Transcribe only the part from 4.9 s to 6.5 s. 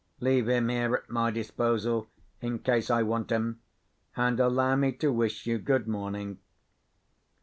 to wish you good morning."